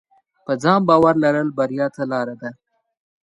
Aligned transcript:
په 0.45 0.53
ځان 0.63 0.79
باور 0.89 1.15
لرل 1.23 1.49
بریا 1.57 1.87
ته 1.95 2.03
لار 2.11 2.27
ده. 2.41 2.49